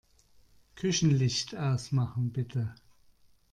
Küchenlicht 0.73 1.55
ausmachen, 1.55 2.31
bitte. 2.33 2.73